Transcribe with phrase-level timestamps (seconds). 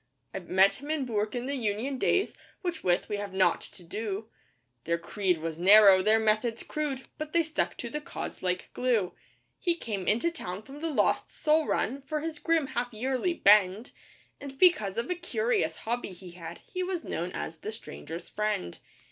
[0.33, 3.83] I met him in Bourke in the Union days with which we have nought to
[3.83, 4.29] do
[4.85, 9.13] (Their creed was narrow, their methods crude, but they stuck to 'the cause' like glue).
[9.59, 13.91] He came into town from the Lost Soul Run for his grim half yearly 'bend,'
[14.39, 18.79] And because of a curious hobby he had, he was known as 'The Stranger's Friend.